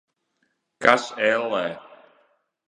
Kas, 0.85 1.05
ellē? 1.27 1.61